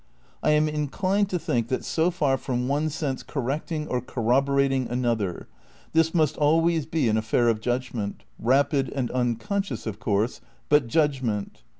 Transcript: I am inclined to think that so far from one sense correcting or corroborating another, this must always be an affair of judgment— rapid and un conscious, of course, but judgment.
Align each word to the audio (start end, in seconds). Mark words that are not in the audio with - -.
I 0.41 0.49
am 0.49 0.67
inclined 0.67 1.29
to 1.29 1.37
think 1.37 1.67
that 1.67 1.85
so 1.85 2.09
far 2.09 2.35
from 2.35 2.67
one 2.67 2.89
sense 2.89 3.21
correcting 3.21 3.87
or 3.87 4.01
corroborating 4.01 4.87
another, 4.89 5.47
this 5.93 6.11
must 6.11 6.37
always 6.37 6.87
be 6.87 7.07
an 7.07 7.17
affair 7.17 7.49
of 7.49 7.61
judgment— 7.61 8.23
rapid 8.39 8.89
and 8.89 9.11
un 9.11 9.35
conscious, 9.35 9.85
of 9.85 9.99
course, 9.99 10.41
but 10.69 10.87
judgment. 10.87 11.61